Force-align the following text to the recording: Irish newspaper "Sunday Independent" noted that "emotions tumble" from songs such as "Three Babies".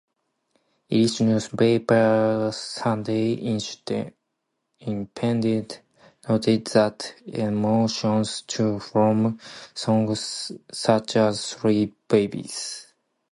Irish 0.91 1.19
newspaper 1.21 2.49
"Sunday 2.51 3.33
Independent" 4.79 5.81
noted 6.27 6.65
that 6.73 7.13
"emotions 7.27 8.41
tumble" 8.47 8.79
from 8.79 9.39
songs 9.75 10.53
such 10.71 11.15
as 11.17 11.53
"Three 11.53 11.93
Babies". 12.07 12.87